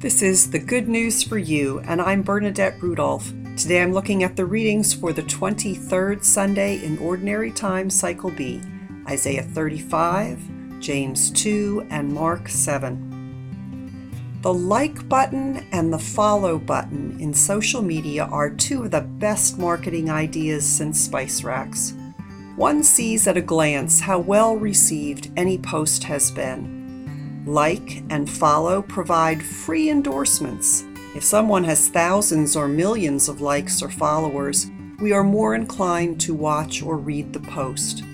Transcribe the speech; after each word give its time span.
This 0.00 0.22
is 0.22 0.48
the 0.52 0.60
Good 0.60 0.88
News 0.88 1.24
for 1.24 1.38
You, 1.38 1.80
and 1.80 2.00
I'm 2.00 2.22
Bernadette 2.22 2.80
Rudolph. 2.80 3.32
Today 3.56 3.82
I'm 3.82 3.92
looking 3.92 4.22
at 4.22 4.36
the 4.36 4.44
readings 4.44 4.94
for 4.94 5.12
the 5.12 5.24
23rd 5.24 6.22
Sunday 6.22 6.84
in 6.84 6.98
Ordinary 6.98 7.50
Time, 7.50 7.90
Cycle 7.90 8.30
B 8.30 8.62
Isaiah 9.08 9.42
35, 9.42 10.38
James 10.78 11.32
2, 11.32 11.88
and 11.90 12.14
Mark 12.14 12.48
7. 12.48 14.38
The 14.42 14.54
like 14.54 15.08
button 15.08 15.66
and 15.72 15.92
the 15.92 15.98
follow 15.98 16.58
button 16.58 17.18
in 17.18 17.34
social 17.34 17.82
media 17.82 18.26
are 18.26 18.50
two 18.50 18.84
of 18.84 18.92
the 18.92 19.00
best 19.00 19.58
marketing 19.58 20.10
ideas 20.10 20.64
since 20.64 21.00
Spice 21.00 21.42
Racks. 21.42 21.94
One 22.54 22.84
sees 22.84 23.26
at 23.26 23.36
a 23.36 23.42
glance 23.42 23.98
how 23.98 24.20
well 24.20 24.54
received 24.54 25.32
any 25.36 25.58
post 25.58 26.04
has 26.04 26.30
been. 26.30 26.77
Like 27.48 28.02
and 28.10 28.28
follow 28.28 28.82
provide 28.82 29.42
free 29.42 29.88
endorsements. 29.88 30.84
If 31.16 31.24
someone 31.24 31.64
has 31.64 31.88
thousands 31.88 32.54
or 32.54 32.68
millions 32.68 33.26
of 33.26 33.40
likes 33.40 33.80
or 33.80 33.88
followers, 33.88 34.66
we 35.00 35.12
are 35.12 35.24
more 35.24 35.54
inclined 35.54 36.20
to 36.20 36.34
watch 36.34 36.82
or 36.82 36.98
read 36.98 37.32
the 37.32 37.40
post. 37.40 38.04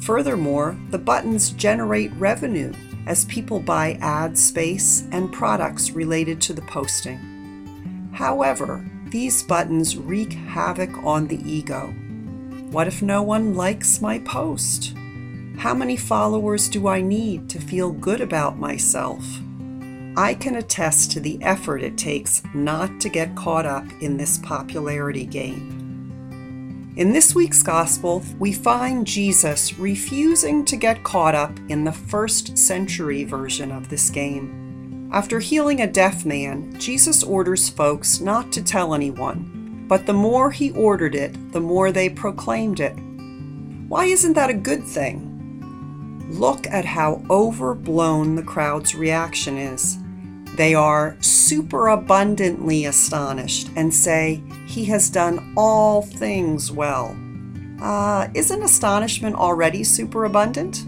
Furthermore, 0.00 0.76
the 0.90 0.98
buttons 0.98 1.50
generate 1.50 2.12
revenue 2.14 2.72
as 3.06 3.26
people 3.26 3.60
buy 3.60 3.96
ad 4.00 4.36
space 4.36 5.06
and 5.12 5.32
products 5.32 5.92
related 5.92 6.40
to 6.40 6.52
the 6.52 6.62
posting. 6.62 8.10
However, 8.12 8.84
these 9.06 9.44
buttons 9.44 9.96
wreak 9.96 10.32
havoc 10.32 10.90
on 11.04 11.28
the 11.28 11.40
ego. 11.48 11.94
What 12.72 12.88
if 12.88 13.02
no 13.02 13.22
one 13.22 13.54
likes 13.54 14.00
my 14.00 14.18
post? 14.18 14.96
How 15.56 15.72
many 15.72 15.96
followers 15.96 16.68
do 16.68 16.88
I 16.88 17.00
need 17.00 17.48
to 17.50 17.58
feel 17.58 17.90
good 17.90 18.20
about 18.20 18.58
myself? 18.58 19.24
I 20.16 20.34
can 20.34 20.56
attest 20.56 21.10
to 21.12 21.20
the 21.20 21.42
effort 21.42 21.82
it 21.82 21.96
takes 21.96 22.42
not 22.54 23.00
to 23.00 23.08
get 23.08 23.34
caught 23.34 23.64
up 23.64 23.86
in 24.00 24.16
this 24.16 24.38
popularity 24.38 25.24
game. 25.24 26.92
In 26.96 27.12
this 27.12 27.34
week's 27.34 27.62
Gospel, 27.62 28.22
we 28.38 28.52
find 28.52 29.06
Jesus 29.06 29.78
refusing 29.78 30.64
to 30.66 30.76
get 30.76 31.02
caught 31.02 31.34
up 31.34 31.58
in 31.68 31.82
the 31.82 31.92
first 31.92 32.58
century 32.58 33.24
version 33.24 33.72
of 33.72 33.88
this 33.88 34.10
game. 34.10 35.08
After 35.12 35.40
healing 35.40 35.80
a 35.80 35.90
deaf 35.90 36.24
man, 36.24 36.78
Jesus 36.78 37.22
orders 37.22 37.68
folks 37.68 38.20
not 38.20 38.52
to 38.52 38.62
tell 38.62 38.94
anyone, 38.94 39.86
but 39.88 40.06
the 40.06 40.12
more 40.12 40.50
he 40.50 40.72
ordered 40.72 41.14
it, 41.14 41.52
the 41.52 41.60
more 41.60 41.90
they 41.90 42.10
proclaimed 42.10 42.80
it. 42.80 42.96
Why 43.88 44.04
isn't 44.04 44.34
that 44.34 44.50
a 44.50 44.54
good 44.54 44.84
thing? 44.84 45.33
Look 46.28 46.66
at 46.66 46.84
how 46.84 47.22
overblown 47.30 48.34
the 48.34 48.42
crowd's 48.42 48.94
reaction 48.94 49.58
is. 49.58 49.98
They 50.56 50.74
are 50.74 51.16
superabundantly 51.20 52.84
astonished 52.84 53.70
and 53.76 53.92
say, 53.92 54.42
He 54.66 54.84
has 54.86 55.10
done 55.10 55.52
all 55.56 56.02
things 56.02 56.70
well. 56.70 57.16
Uh, 57.80 58.28
isn't 58.34 58.62
astonishment 58.62 59.36
already 59.36 59.84
superabundant? 59.84 60.86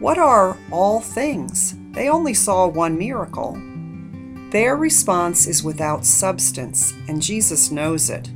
What 0.00 0.18
are 0.18 0.56
all 0.72 1.00
things? 1.00 1.74
They 1.92 2.08
only 2.08 2.34
saw 2.34 2.66
one 2.66 2.98
miracle. 2.98 3.60
Their 4.50 4.76
response 4.76 5.46
is 5.46 5.62
without 5.62 6.06
substance, 6.06 6.94
and 7.08 7.20
Jesus 7.20 7.70
knows 7.70 8.10
it. 8.10 8.30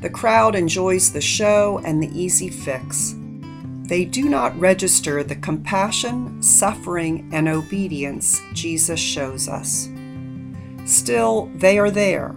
The 0.00 0.10
crowd 0.10 0.54
enjoys 0.54 1.12
the 1.12 1.20
show 1.20 1.80
and 1.84 2.02
the 2.02 2.10
easy 2.18 2.48
fix. 2.48 3.14
They 3.86 4.06
do 4.06 4.30
not 4.30 4.58
register 4.58 5.22
the 5.22 5.36
compassion, 5.36 6.42
suffering, 6.42 7.28
and 7.32 7.46
obedience 7.48 8.40
Jesus 8.54 8.98
shows 8.98 9.46
us. 9.46 9.90
Still, 10.86 11.50
they 11.56 11.78
are 11.78 11.90
there. 11.90 12.34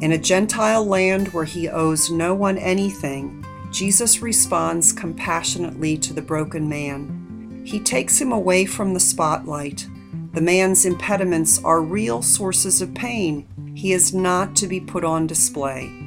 In 0.00 0.12
a 0.12 0.18
Gentile 0.18 0.84
land 0.86 1.28
where 1.28 1.44
he 1.44 1.68
owes 1.68 2.10
no 2.10 2.34
one 2.34 2.56
anything, 2.56 3.44
Jesus 3.70 4.22
responds 4.22 4.92
compassionately 4.92 5.98
to 5.98 6.14
the 6.14 6.22
broken 6.22 6.66
man. 6.66 7.62
He 7.66 7.78
takes 7.78 8.18
him 8.18 8.32
away 8.32 8.64
from 8.64 8.94
the 8.94 9.00
spotlight. 9.00 9.86
The 10.32 10.40
man's 10.40 10.86
impediments 10.86 11.62
are 11.62 11.82
real 11.82 12.22
sources 12.22 12.80
of 12.80 12.94
pain. 12.94 13.46
He 13.74 13.92
is 13.92 14.14
not 14.14 14.56
to 14.56 14.66
be 14.66 14.80
put 14.80 15.04
on 15.04 15.26
display. 15.26 16.05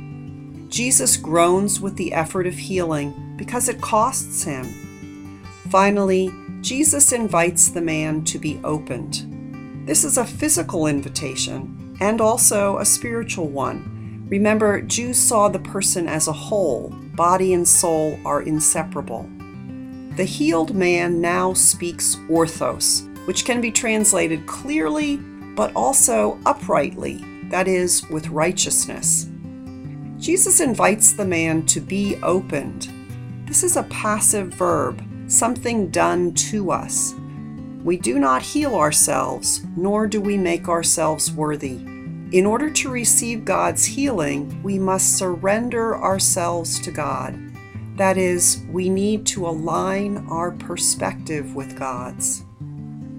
Jesus 0.69 1.17
groans 1.17 1.81
with 1.81 1.95
the 1.95 2.13
effort 2.13 2.45
of 2.45 2.53
healing 2.53 3.33
because 3.37 3.67
it 3.67 3.81
costs 3.81 4.43
him. 4.43 5.43
Finally, 5.69 6.31
Jesus 6.61 7.11
invites 7.11 7.69
the 7.69 7.81
man 7.81 8.23
to 8.25 8.37
be 8.37 8.59
opened. 8.63 9.25
This 9.87 10.03
is 10.03 10.17
a 10.17 10.25
physical 10.25 10.87
invitation 10.87 11.97
and 11.99 12.21
also 12.21 12.77
a 12.77 12.85
spiritual 12.85 13.47
one. 13.47 14.27
Remember, 14.29 14.81
Jews 14.81 15.17
saw 15.17 15.49
the 15.49 15.59
person 15.59 16.07
as 16.07 16.27
a 16.27 16.33
whole, 16.33 16.89
body 17.15 17.53
and 17.53 17.67
soul 17.67 18.19
are 18.23 18.43
inseparable. 18.43 19.27
The 20.15 20.25
healed 20.25 20.75
man 20.75 21.19
now 21.19 21.53
speaks 21.53 22.15
orthos, 22.29 23.07
which 23.25 23.43
can 23.43 23.59
be 23.59 23.71
translated 23.71 24.45
clearly 24.45 25.17
but 25.55 25.75
also 25.75 26.39
uprightly, 26.45 27.25
that 27.49 27.67
is, 27.67 28.07
with 28.09 28.29
righteousness. 28.29 29.27
Jesus 30.19 30.59
invites 30.59 31.13
the 31.13 31.25
man 31.25 31.65
to 31.67 31.79
be 31.79 32.17
opened. 32.23 32.89
This 33.45 33.63
is 33.63 33.77
a 33.77 33.83
passive 33.83 34.53
verb, 34.53 35.01
something 35.27 35.89
done 35.89 36.33
to 36.33 36.71
us. 36.71 37.15
We 37.85 37.95
do 37.95 38.19
not 38.19 38.41
heal 38.41 38.75
ourselves, 38.75 39.61
nor 39.77 40.07
do 40.07 40.19
we 40.19 40.37
make 40.37 40.67
ourselves 40.67 41.31
worthy. 41.31 41.77
In 42.31 42.45
order 42.45 42.69
to 42.69 42.91
receive 42.91 43.45
God's 43.45 43.85
healing, 43.85 44.61
we 44.61 44.77
must 44.77 45.17
surrender 45.17 45.95
ourselves 45.95 46.79
to 46.81 46.91
God. 46.91 47.39
That 47.95 48.17
is, 48.17 48.61
we 48.69 48.89
need 48.89 49.25
to 49.27 49.47
align 49.47 50.27
our 50.29 50.51
perspective 50.51 51.55
with 51.55 51.79
God's. 51.79 52.43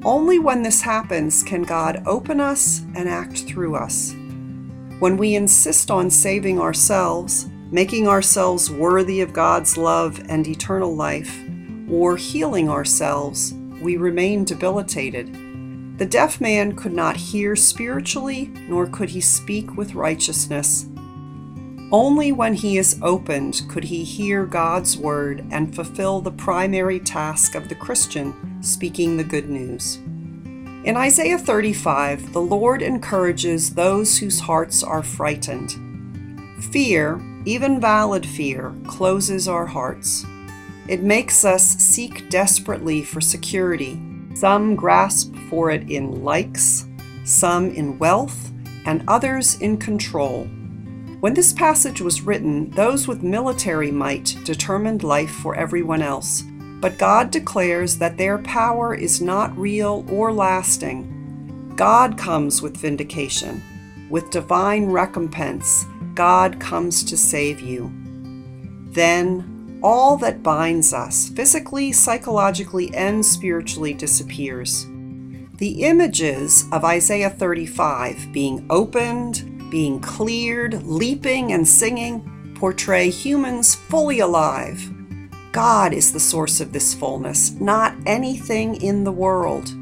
Only 0.05 0.39
when 0.39 0.62
this 0.62 0.83
happens 0.83 1.43
can 1.43 1.62
God 1.62 2.03
open 2.06 2.41
us 2.41 2.83
and 2.94 3.09
act 3.09 3.41
through 3.41 3.77
us. 3.77 4.15
When 5.00 5.16
we 5.16 5.34
insist 5.34 5.91
on 5.91 6.11
saving 6.11 6.61
ourselves, 6.61 7.49
making 7.71 8.06
ourselves 8.06 8.71
worthy 8.71 9.22
of 9.22 9.33
God's 9.33 9.78
love 9.78 10.22
and 10.28 10.47
eternal 10.47 10.94
life, 10.94 11.43
or 11.91 12.19
healing 12.19 12.69
ourselves, 12.69 13.55
we 13.81 13.97
remain 13.97 14.44
debilitated. 14.44 15.33
The 15.97 16.05
deaf 16.05 16.39
man 16.39 16.77
could 16.77 16.93
not 16.93 17.16
hear 17.16 17.56
spiritually, 17.56 18.53
nor 18.69 18.87
could 18.87 19.09
he 19.09 19.22
speak 19.22 19.75
with 19.75 19.94
righteousness. 19.94 20.84
Only 21.91 22.31
when 22.31 22.53
he 22.53 22.77
is 22.77 23.00
opened 23.00 23.62
could 23.71 23.84
he 23.84 24.05
hear 24.05 24.44
God's 24.44 24.99
word 24.99 25.47
and 25.50 25.75
fulfill 25.75 26.21
the 26.21 26.31
primary 26.31 27.00
task 27.00 27.55
of 27.55 27.71
the 27.71 27.75
Christian, 27.75 28.62
speaking 28.62 29.16
the 29.16 29.25
good 29.25 29.49
news. 29.49 29.99
In 30.83 30.97
Isaiah 30.97 31.37
35, 31.37 32.33
the 32.33 32.41
Lord 32.41 32.81
encourages 32.81 33.75
those 33.75 34.17
whose 34.17 34.41
hearts 34.41 34.83
are 34.83 35.03
frightened. 35.03 35.77
Fear, 36.73 37.21
even 37.45 37.79
valid 37.79 38.25
fear, 38.25 38.75
closes 38.87 39.47
our 39.47 39.67
hearts. 39.67 40.25
It 40.89 41.03
makes 41.03 41.45
us 41.45 41.63
seek 41.63 42.31
desperately 42.31 43.05
for 43.05 43.21
security. 43.21 44.01
Some 44.35 44.75
grasp 44.75 45.35
for 45.51 45.71
it 45.71 45.91
in 45.91 46.25
likes, 46.25 46.87
some 47.25 47.71
in 47.73 47.99
wealth, 47.99 48.51
and 48.87 49.05
others 49.07 49.61
in 49.61 49.77
control. 49.77 50.45
When 51.21 51.35
this 51.35 51.53
passage 51.53 52.01
was 52.01 52.23
written, 52.23 52.71
those 52.71 53.07
with 53.07 53.23
military 53.23 53.91
might 53.91 54.35
determined 54.45 55.05
life 55.05 55.31
for 55.31 55.55
everyone 55.55 56.01
else. 56.01 56.43
But 56.81 56.97
God 56.97 57.31
declares 57.31 57.99
that 57.99 58.16
their 58.16 58.39
power 58.39 58.95
is 58.95 59.21
not 59.21 59.57
real 59.57 60.04
or 60.09 60.33
lasting. 60.33 61.75
God 61.77 62.16
comes 62.16 62.63
with 62.63 62.77
vindication. 62.77 63.63
With 64.09 64.31
divine 64.31 64.87
recompense, 64.87 65.84
God 66.15 66.59
comes 66.59 67.04
to 67.04 67.16
save 67.16 67.60
you. 67.60 67.93
Then 68.93 69.78
all 69.83 70.16
that 70.19 70.43
binds 70.43 70.93
us, 70.93 71.28
physically, 71.28 71.93
psychologically, 71.93 72.95
and 72.95 73.25
spiritually, 73.25 73.93
disappears. 73.93 74.87
The 75.59 75.83
images 75.83 76.65
of 76.72 76.84
Isaiah 76.84 77.31
35 77.31 78.33
being 78.33 78.66
opened, 78.71 79.71
being 79.71 80.01
cleared, 80.01 80.83
leaping, 80.83 81.53
and 81.53 81.69
singing 81.69 82.54
portray 82.59 83.10
humans 83.10 83.75
fully 83.75 84.21
alive 84.21 84.91
God 85.53 85.93
is 85.93 86.13
the 86.13 86.21
source 86.21 86.61
of 86.61 86.73
this 86.73 86.95
fullness, 86.95 87.51
not 87.53 87.97
anything 88.07 88.81
in 88.81 89.03
the 89.03 89.11
world. 89.11 89.75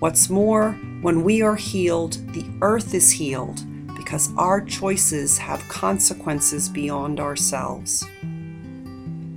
What's 0.00 0.28
more, 0.28 0.72
when 1.00 1.22
we 1.22 1.42
are 1.42 1.54
healed, 1.54 2.14
the 2.32 2.44
earth 2.60 2.92
is 2.92 3.12
healed 3.12 3.60
because 3.96 4.32
our 4.36 4.60
choices 4.60 5.38
have 5.38 5.68
consequences 5.68 6.68
beyond 6.68 7.20
ourselves. 7.20 8.04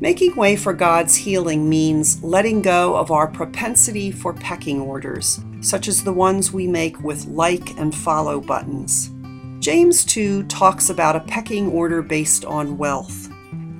Making 0.01 0.35
way 0.35 0.55
for 0.55 0.73
God's 0.73 1.15
healing 1.15 1.69
means 1.69 2.23
letting 2.23 2.63
go 2.63 2.95
of 2.95 3.11
our 3.11 3.27
propensity 3.27 4.09
for 4.09 4.33
pecking 4.33 4.81
orders, 4.81 5.39
such 5.61 5.87
as 5.87 6.03
the 6.03 6.13
ones 6.13 6.51
we 6.51 6.65
make 6.65 6.99
with 7.03 7.25
like 7.25 7.77
and 7.77 7.93
follow 7.93 8.41
buttons. 8.41 9.11
James 9.59 10.03
2 10.05 10.43
talks 10.43 10.89
about 10.89 11.15
a 11.15 11.19
pecking 11.19 11.69
order 11.69 12.01
based 12.01 12.43
on 12.43 12.77
wealth. 12.77 13.29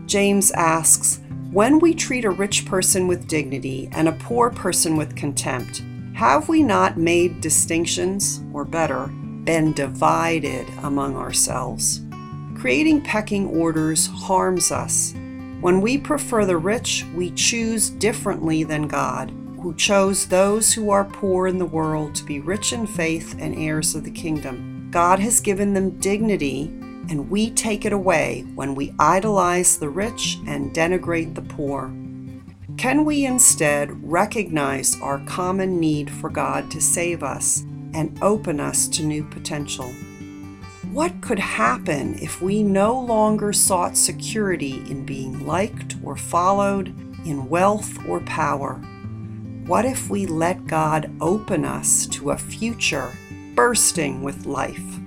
James 0.05 0.51
asks, 0.51 1.21
When 1.51 1.79
we 1.79 1.95
treat 1.95 2.25
a 2.25 2.29
rich 2.29 2.67
person 2.67 3.07
with 3.07 3.27
dignity 3.27 3.89
and 3.91 4.07
a 4.07 4.11
poor 4.11 4.51
person 4.51 4.95
with 4.95 5.15
contempt, 5.15 5.81
have 6.13 6.47
we 6.47 6.61
not 6.61 6.99
made 6.99 7.41
distinctions, 7.41 8.43
or 8.53 8.63
better, 8.65 9.07
been 9.45 9.73
divided 9.73 10.67
among 10.83 11.15
ourselves? 11.15 12.01
Creating 12.55 13.01
pecking 13.01 13.47
orders 13.47 14.05
harms 14.05 14.71
us. 14.71 15.15
When 15.59 15.81
we 15.81 15.97
prefer 15.97 16.45
the 16.45 16.57
rich, 16.57 17.03
we 17.15 17.31
choose 17.31 17.89
differently 17.89 18.63
than 18.63 18.87
God, 18.87 19.31
who 19.59 19.73
chose 19.73 20.27
those 20.27 20.71
who 20.71 20.91
are 20.91 21.03
poor 21.03 21.47
in 21.47 21.57
the 21.57 21.65
world 21.65 22.13
to 22.13 22.23
be 22.25 22.39
rich 22.39 22.73
in 22.73 22.85
faith 22.85 23.35
and 23.39 23.55
heirs 23.57 23.95
of 23.95 24.03
the 24.03 24.11
kingdom. 24.11 24.89
God 24.91 25.17
has 25.17 25.41
given 25.41 25.73
them 25.73 25.97
dignity, 25.97 26.71
and 27.09 27.29
we 27.29 27.49
take 27.51 27.85
it 27.85 27.93
away 27.93 28.45
when 28.55 28.75
we 28.75 28.93
idolize 28.99 29.77
the 29.77 29.89
rich 29.89 30.37
and 30.45 30.73
denigrate 30.73 31.33
the 31.35 31.41
poor. 31.41 31.91
Can 32.77 33.03
we 33.03 33.25
instead 33.25 33.89
recognize 34.09 34.99
our 35.01 35.19
common 35.25 35.79
need 35.79 36.09
for 36.09 36.29
God 36.29 36.71
to 36.71 36.79
save 36.79 37.23
us 37.23 37.61
and 37.93 38.17
open 38.21 38.59
us 38.59 38.87
to 38.89 39.03
new 39.03 39.23
potential? 39.23 39.91
What 40.91 41.19
could 41.21 41.39
happen 41.39 42.17
if 42.21 42.41
we 42.41 42.63
no 42.63 42.99
longer 42.99 43.53
sought 43.53 43.97
security 43.97 44.83
in 44.89 45.05
being 45.05 45.45
liked 45.45 45.95
or 46.03 46.15
followed, 46.15 46.87
in 47.25 47.49
wealth 47.49 47.99
or 48.07 48.21
power? 48.21 48.75
What 49.65 49.85
if 49.85 50.09
we 50.09 50.25
let 50.25 50.65
God 50.65 51.11
open 51.19 51.65
us 51.65 52.07
to 52.07 52.31
a 52.31 52.37
future 52.37 53.11
bursting 53.55 54.23
with 54.23 54.45
life? 54.45 54.99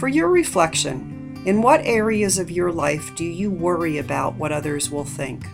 For 0.00 0.08
your 0.08 0.28
reflection, 0.28 1.40
in 1.44 1.62
what 1.62 1.84
areas 1.84 2.38
of 2.38 2.50
your 2.50 2.72
life 2.72 3.14
do 3.14 3.24
you 3.24 3.50
worry 3.50 3.98
about 3.98 4.34
what 4.34 4.50
others 4.50 4.90
will 4.90 5.04
think? 5.04 5.46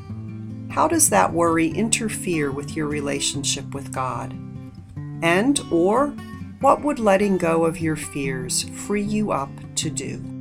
how 0.76 0.87
does 0.87 1.08
that 1.08 1.32
worry 1.32 1.69
interfere 1.69 2.52
with 2.52 2.76
your 2.76 2.87
relationship 2.87 3.72
with 3.72 3.94
God? 3.94 4.34
And 5.22 5.58
or 5.72 6.08
what 6.60 6.82
would 6.82 6.98
letting 6.98 7.38
go 7.38 7.64
of 7.64 7.81
your 7.81 7.96
fears 7.96 8.64
free 8.64 9.02
you 9.02 9.32
up 9.32 9.48
to 9.76 9.88
do? 9.88 10.36